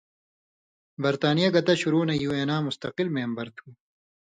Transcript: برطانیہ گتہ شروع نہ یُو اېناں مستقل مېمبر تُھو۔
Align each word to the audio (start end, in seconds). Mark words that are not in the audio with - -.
برطانیہ 1.03 1.53
گتہ 1.55 1.73
شروع 1.81 2.03
نہ 2.07 2.13
یُو 2.21 2.31
اېناں 2.35 2.61
مستقل 2.67 3.07
مېمبر 3.15 3.47
تُھو۔ 3.55 3.67